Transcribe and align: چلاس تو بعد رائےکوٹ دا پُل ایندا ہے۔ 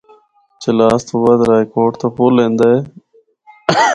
چلاس 0.61 0.99
تو 1.07 1.15
بعد 1.23 1.39
رائےکوٹ 1.49 1.91
دا 2.01 2.07
پُل 2.17 2.35
ایندا 2.41 2.67
ہے۔ 2.73 2.79